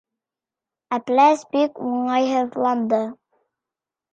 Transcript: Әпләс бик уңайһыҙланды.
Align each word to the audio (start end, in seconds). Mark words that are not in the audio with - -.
Әпләс 0.97 1.45
бик 1.53 1.79
уңайһыҙланды. 1.91 3.03